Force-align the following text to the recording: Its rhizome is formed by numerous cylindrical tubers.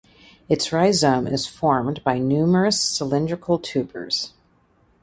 Its 0.49 0.73
rhizome 0.73 1.27
is 1.27 1.45
formed 1.45 2.03
by 2.03 2.17
numerous 2.17 2.81
cylindrical 2.81 3.59
tubers. 3.59 4.33